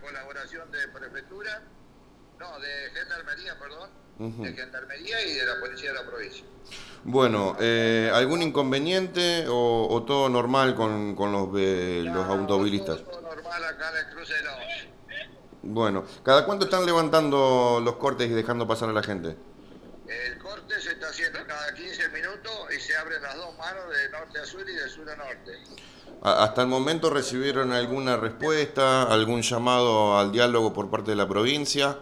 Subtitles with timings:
[0.00, 1.62] la colaboración de prefectura,
[2.38, 3.90] no, de gendarmería, perdón,
[4.42, 6.44] de gendarmería y de la policía de la provincia.
[7.04, 12.98] Bueno, eh, ¿algún inconveniente o, o todo normal con, con los, eh, los No, automovilistas?
[13.04, 14.58] Todo, todo normal acá en el cruce de la.
[15.62, 19.36] Bueno, ¿cada cuánto están levantando los cortes y dejando pasar a la gente?
[20.06, 24.08] El corte se está haciendo cada 15 minutos y se abren las dos manos de
[24.10, 25.58] norte a sur y de sur a norte.
[26.22, 31.98] ¿Hasta el momento recibieron alguna respuesta, algún llamado al diálogo por parte de la provincia?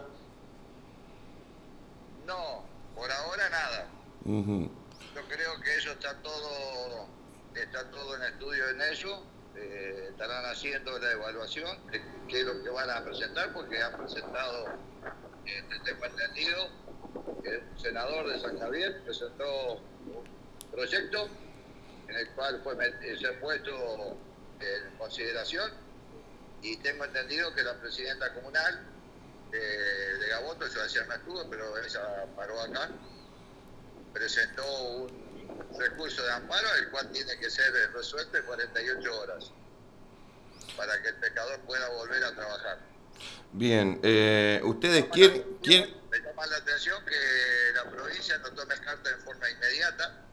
[2.27, 2.63] No,
[2.95, 3.87] por ahora nada.
[4.23, 7.07] Yo creo que eso está todo,
[7.55, 9.23] está todo en estudio en eso.
[9.55, 13.97] Eh, estarán haciendo la evaluación de qué es lo que van a presentar, porque han
[13.97, 14.67] presentado,
[15.47, 16.69] eh, tengo entendido,
[17.77, 21.27] senador de San Javier presentó un proyecto
[22.07, 24.17] en el cual fue eh, se puesto
[24.59, 25.71] en consideración
[26.61, 28.85] y tengo entendido que la presidenta comunal
[29.51, 32.89] de Gaboto, yo ayer no estuve, pero ella paró acá,
[34.13, 34.63] presentó
[34.97, 39.51] un recurso de amparo, el cual tiene que ser resuelto en 48 horas
[40.75, 42.79] para que el pescador pueda volver a trabajar.
[43.53, 45.43] Bien, eh, ¿ustedes quieren,
[46.37, 50.23] Me llama la atención que la provincia no tome carta en forma inmediata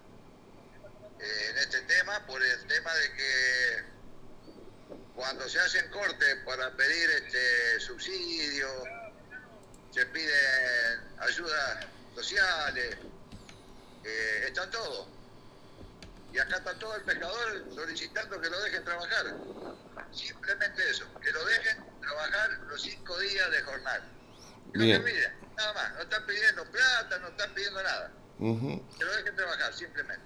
[1.19, 3.85] eh, en este tema, por el tema de que
[5.15, 8.83] cuando se hacen cortes para pedir este subsidios,
[9.93, 12.99] se piden ayudas sociales,
[14.05, 15.09] eh, está todo.
[16.35, 19.35] Y acá está todo el pescador solicitando que lo dejen trabajar.
[20.13, 25.44] Simplemente eso, que lo dejen trabajar los cinco días de lo Bien.
[25.57, 25.95] Nada más.
[25.95, 28.13] No están pidiendo plata, no están pidiendo nada.
[28.39, 28.83] Ujú.
[28.99, 30.25] Que lo dejen trabajar, simplemente.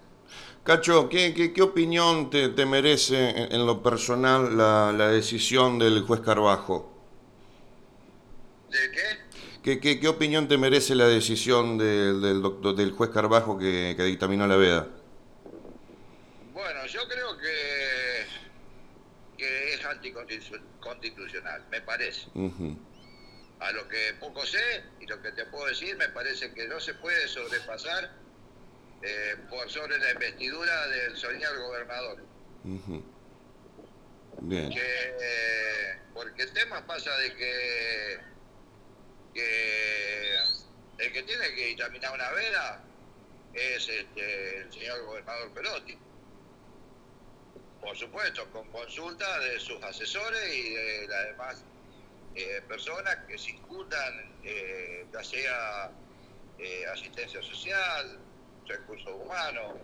[0.64, 6.02] Cacho, ¿qué, qué, qué opinión te, te merece en, lo personal la, la decisión del
[6.02, 6.94] juez Carbajo?
[8.70, 9.28] ¿De qué?
[9.62, 13.94] ¿Qué, qué, qué opinión te merece la decisión del, del, doctor, del juez Carbajo que,
[13.96, 14.88] que dictaminó la veda?
[16.52, 18.26] Bueno, yo creo que,
[19.38, 22.28] que es anticonstitucional, me parece.
[22.34, 22.76] Ujú.
[23.60, 26.78] A lo que poco sé y lo que te puedo decir, me parece que no
[26.78, 28.12] se puede sobrepasar
[29.02, 32.22] eh, por sobre la investidura del señor gobernador.
[32.64, 33.04] Ujú.
[34.42, 34.70] Bien.
[34.70, 38.18] Que, eh, porque el tema pasa de que,
[39.34, 40.34] que
[40.98, 42.84] el que tiene que dictaminar una veda
[43.54, 45.98] es este, el señor gobernador Perotti.
[47.80, 51.64] Por supuesto, con consulta de sus asesores y de las demás
[52.34, 55.90] eh, personas que circundan, eh, ya sea
[56.58, 58.18] eh, asistencia social,
[58.66, 59.76] recursos humanos,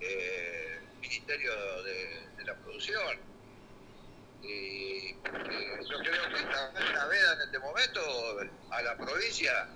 [0.00, 1.52] eh, Ministerio
[1.82, 3.18] de, de la Producción.
[4.42, 5.16] Y eh,
[5.88, 8.00] yo creo que esta veda en este momento
[8.70, 9.68] a la provincia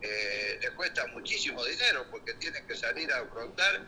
[0.00, 3.80] le cuesta muchísimo dinero porque tienen que salir a afrontar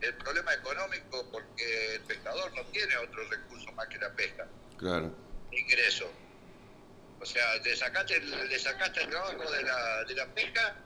[0.00, 5.14] el problema económico porque el pescador no tiene otro recurso más que la pesca, Claro.
[5.52, 6.10] ingreso.
[7.20, 10.76] O sea, le sacaste, el- le sacaste el trabajo de la, de la pesca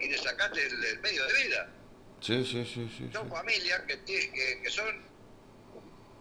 [0.00, 1.68] y le sacaste el, el medio de vida.
[2.20, 2.94] Sí, sí, sí, sí.
[2.98, 3.10] sí.
[3.12, 5.02] Son familias que, que, que son,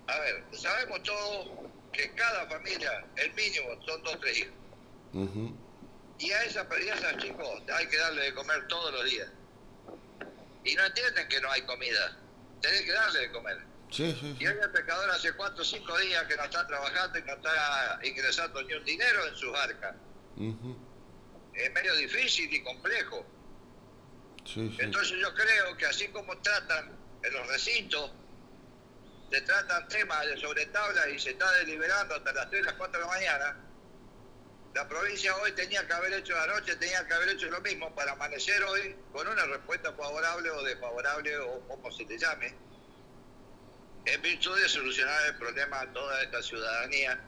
[0.07, 1.47] a ver, sabemos todos
[1.91, 4.53] que cada familia, el mínimo, son dos tres hijos.
[5.13, 5.57] Ujú.
[6.19, 9.29] Y a esas personas, chicos, hay que darle de comer todos los días.
[10.63, 12.17] Y no entienden que no hay comida.
[12.61, 13.57] Tenés que darle de comer.
[13.91, 14.47] Sí, sí, Y sí.
[14.47, 17.99] hoy el pescador hace cuatro o cinco días que no está trabajando y no está
[18.03, 19.95] ingresando ni un dinero en sus arcas.
[21.53, 23.25] Es medio difícil y complejo.
[24.55, 26.91] Entonces yo creo que así como tratan
[27.23, 28.11] en los recintos,
[29.31, 32.99] se tratan temas de sobre tabla y se está deliberando hasta las 3, las 4
[32.99, 33.57] de la mañana,
[34.73, 38.13] la provincia hoy tenía que haber hecho anoche, tenía que haber hecho lo mismo para
[38.13, 42.55] amanecer hoy con una respuesta favorable o desfavorable o como se le llame,
[44.13, 47.19] en virtud de solucionar el problema a toda esta ciudadanía,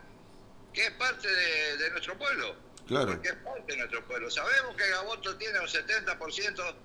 [0.74, 2.56] que es parte de, de nuestro pueblo.
[2.88, 3.14] Claro.
[3.14, 4.30] Porque es parte de nuestro pueblo.
[4.30, 6.76] Sabemos que Gaboto tiene un 70%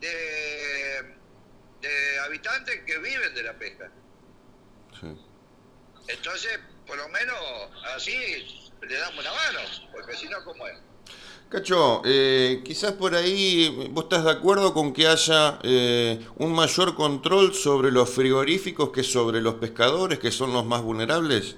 [0.00, 1.16] de,
[1.80, 3.90] de habitantes que viven de la pesca.
[5.00, 5.16] sí.
[6.08, 7.36] Entonces, por lo menos
[7.94, 9.60] así le damos una mano,
[9.92, 10.76] porque si no, ¿cómo es?
[11.52, 16.94] Cacho, eh, quizás por ahí vos estás de acuerdo con que haya eh, un mayor
[16.94, 21.56] control sobre los frigoríficos que sobre los pescadores, que son los más vulnerables.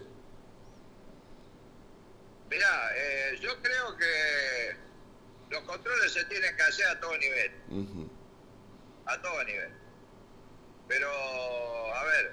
[2.50, 4.76] Mirá, eh, yo creo que
[5.50, 7.52] los controles se tienen que hacer a todo nivel,
[9.06, 9.70] a todo nivel.
[10.88, 12.32] Pero, a ver,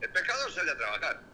[0.00, 1.27] el pescador sale a trabajar.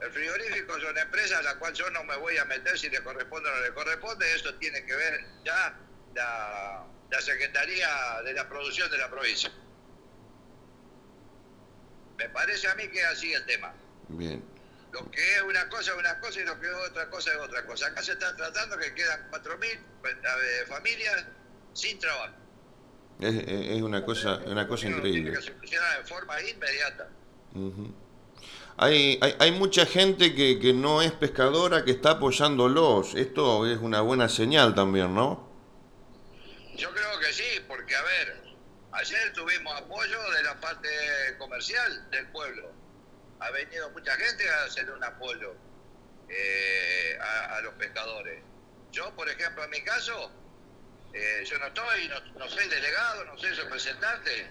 [0.00, 2.88] El frigorífico es una empresa a la cual yo no me voy a meter si
[2.88, 4.34] le corresponde o no le corresponde.
[4.34, 5.76] Eso tiene que ver ya
[6.14, 9.50] la, la Secretaría de la Producción de la provincia.
[12.16, 13.74] Me parece a mí que es así el tema.
[14.08, 14.42] Bien.
[14.92, 17.38] Lo que es una cosa es una cosa y lo que es otra cosa es
[17.38, 17.86] otra cosa.
[17.86, 21.26] Acá se está tratando que quedan 4.000 eh, familias
[21.74, 22.34] sin trabajo.
[23.20, 25.32] Es, una cosa, una cosa Tiene increíble.
[25.32, 27.08] que solucionar de forma inmediata.
[27.54, 27.94] Ujú.
[28.82, 33.14] Hay, hay, mucha gente que, que no es pescadora que está apoyándolos.
[33.14, 35.46] Esto es una buena señal también, ¿no?
[36.76, 38.42] Yo creo que sí, porque a ver,
[38.92, 40.88] ayer tuvimos apoyo de la parte
[41.36, 42.72] comercial del pueblo.
[43.40, 45.54] Ha venido mucha gente a hacer un apoyo
[46.30, 48.42] eh, a, los pescadores.
[48.92, 50.32] Yo, por ejemplo, en mi caso,
[51.12, 54.50] eh, yo no estoy, no soy delegado, no soy representante,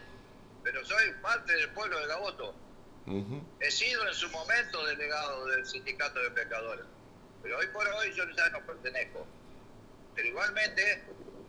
[0.63, 2.68] pero soy parte del pueblo de Gaboto.
[3.59, 6.85] He sido en su momento delegado del sindicato de pescadores,
[7.41, 9.25] pero hoy por hoy yo ya no pertenezco.
[10.13, 11.03] Pero igualmente,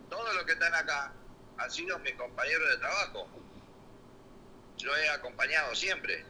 [0.09, 1.13] todos los que están acá
[1.57, 3.29] han sido mis compañeros de trabajo.
[4.77, 6.25] Yo he acompañado siempre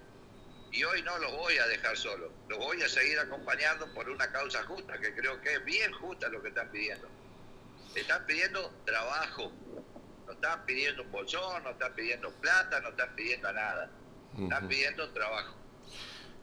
[0.72, 2.32] y hoy no los voy a dejar solos.
[2.50, 6.28] Los voy a seguir acompañando por una causa justa, que creo que es bien justa
[6.28, 7.08] lo que están pidiendo.
[7.96, 9.52] Están pidiendo trabajo,
[10.26, 13.90] no están pidiendo un bolsón, no están pidiendo plata, no están pidiendo nada.
[14.40, 15.56] Están pidiendo trabajo.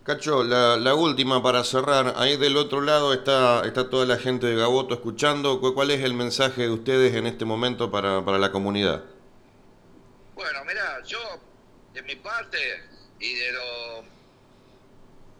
[0.05, 2.15] Cacho, la, la última para cerrar.
[2.17, 5.61] Ahí del otro lado está, está toda la gente de Gaboto escuchando.
[5.61, 9.05] ¿Cu- ¿Cuál es el mensaje de ustedes en este momento para, para la comunidad?
[10.35, 11.19] Bueno, mira, yo
[11.93, 12.59] de mi parte
[13.21, 14.05] y de lo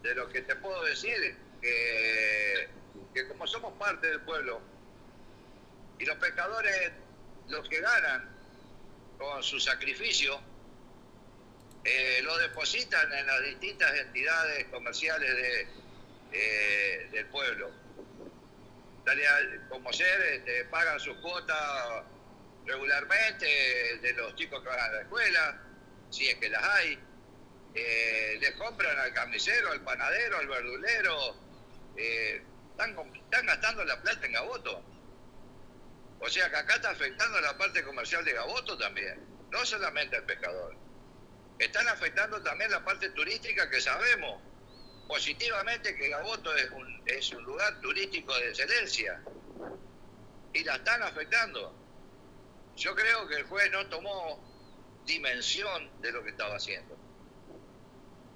[0.03, 2.69] de lo que te puedo decir que,
[3.13, 4.61] que como somos parte del pueblo
[5.99, 6.91] y los pescadores
[7.49, 8.29] los que ganan
[9.17, 10.39] con su sacrificio
[11.91, 15.67] eh, lo depositan en las distintas entidades comerciales de,
[16.33, 17.71] eh, del pueblo.
[19.05, 22.03] Tal y al- como ser, este, pagan sus cuotas
[22.65, 23.45] regularmente
[24.01, 25.61] de los chicos que van a la escuela,
[26.11, 26.99] si es que las hay.
[27.73, 31.35] Eh, les compran al carnicero, al panadero, al verdulero.
[31.97, 32.41] eh,
[32.71, 34.81] están gastando la plata en Gaboto.
[36.21, 39.19] O sea que acá está afectando la parte comercial de Gaboto también,
[39.51, 40.75] no solamente al pescador.
[41.59, 44.41] Están afectando también la parte turística que sabemos
[45.07, 49.21] positivamente que Gaboto es un, es un lugar turístico de excelencia
[50.53, 51.75] y la están afectando.
[52.77, 54.41] Yo creo que el juez no tomó
[55.05, 56.95] dimensión de lo que estaba haciendo.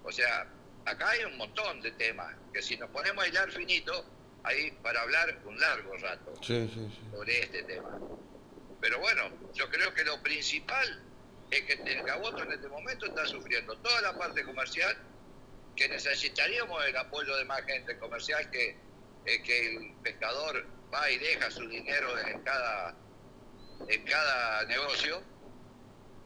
[0.04, 0.46] O sea,
[0.86, 4.06] acá hay un montón de temas que si nos ponemos a hilar finito,
[4.44, 7.10] hay para hablar un largo rato Sí, sí, sí.
[7.12, 7.98] sobre este tema.
[8.82, 11.02] Pero bueno, yo creo que lo principal
[11.58, 14.96] es que el Gaboto en este momento está sufriendo toda la parte comercial,
[15.76, 18.78] que necesitaríamos el apoyo de más gente comercial, que,
[19.26, 22.96] eh, el pescador va y deja su dinero en cada,
[23.88, 25.24] en cada negocio.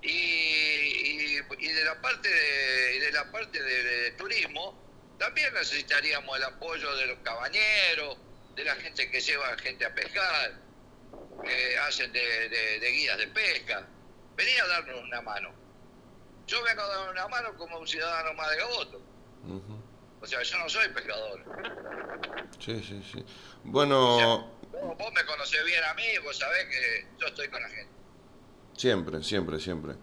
[0.02, 7.08] Y, de la parte de, de la parte de, turismo también necesitaríamos el apoyo de
[7.08, 8.18] los cabañeros,
[8.56, 10.54] de la gente que lleva gente a pescar,
[11.44, 13.88] que hacen de guías de pesca.
[14.38, 15.50] Venía a darnos una mano.
[16.48, 19.02] Yo vengo a dar una mano como un ciudadano más de Gaboto.
[20.22, 21.44] O sea, yo no soy pescador.
[22.60, 23.26] Sí, sí, sí.
[23.64, 27.70] Bueno, Vos, vos me conocés bien a mí, vos sabés que yo estoy con la
[27.70, 27.92] gente.
[28.78, 29.94] siempre, siempre, siempre.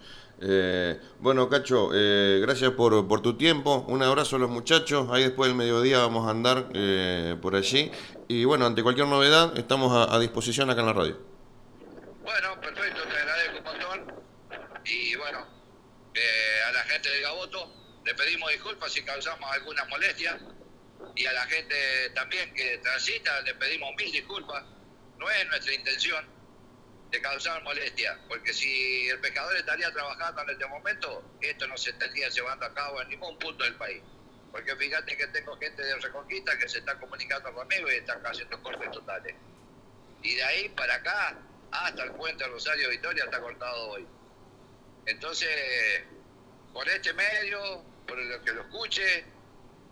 [0.41, 3.85] Eh, bueno, Cacho, eh, gracias por, por tu tiempo.
[3.89, 5.09] Un abrazo a los muchachos.
[5.11, 7.91] Ahí después del mediodía vamos a andar eh, por allí.
[8.29, 11.19] Y bueno, ante cualquier novedad, estamos a, a disposición acá en la radio.
[12.23, 14.23] Bueno, perfecto, te agradezco un montón.
[14.85, 15.47] Y bueno,
[16.15, 16.85] eh, a la
[18.05, 20.39] le pedimos disculpas si causamos alguna molestia.
[21.17, 24.65] Y a la gente también que transita le pedimos mil disculpas.
[25.19, 26.27] No es nuestra intención
[27.11, 31.91] de causar molestia, porque si el pescador estaría trabajando en este momento, esto no se
[31.91, 34.03] estaría llevando a cabo en ningún punto del país.
[34.51, 38.61] Porque fíjate que tengo gente de Reconquista que se está comunicando conmigo y están haciendo
[38.63, 39.35] cortes totales.
[40.23, 41.39] Y de ahí para acá,
[41.71, 44.07] hasta el puente Rosario Victoria está cortado hoy.
[45.07, 46.05] Entonces,
[46.75, 49.25] por este medio, por el que lo escuche,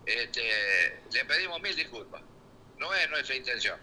[0.05, 2.21] este, le pedimos mil disculpas.
[2.77, 3.79] No es nuestra intención.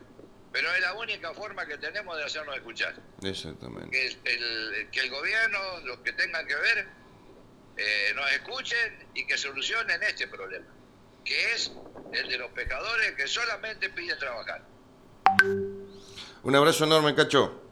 [0.51, 2.95] Pero es la única forma que tenemos de hacernos escuchar.
[3.23, 3.89] Exactamente.
[3.91, 6.87] Que el, el- que el gobierno, los que tengan que ver,
[7.77, 10.65] eh, nos escuchen y que solucionen este problema,
[11.23, 11.71] que es
[12.11, 14.61] el de los pescadores que solamente piden trabajar.
[16.43, 17.63] Un abrazo enorme, Cacho.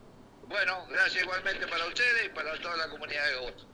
[0.43, 3.65] Bueno, gracias igualmente para ustedes y para toda la comunidad de Gaboto.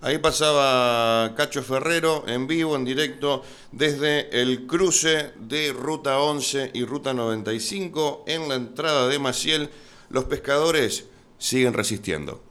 [0.00, 6.84] Ahí pasaba Cacho Ferrero en vivo, en directo, desde el cruce de Ruta 11 y
[6.84, 9.70] Ruta 95 en la entrada de Maciel.
[10.08, 11.06] Los pescadores
[11.38, 12.47] siguen resistiendo.